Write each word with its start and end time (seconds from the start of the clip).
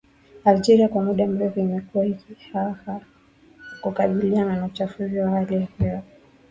Algeria 0.45 0.87
kwa 0.87 1.03
muda 1.03 1.27
mrefu 1.27 1.59
imekuwa 1.59 2.05
ikihaha 2.05 2.99
kukabiliana 3.81 4.57
na 4.57 4.65
uchafuzi 4.65 5.19
wa 5.19 5.29
hali 5.29 5.55
ya 5.55 5.67
hewa 5.79 6.01